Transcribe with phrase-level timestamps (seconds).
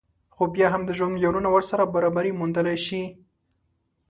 [0.33, 3.03] خو بيا هم د ژوند معيارونه ورسره برابري موندلی شي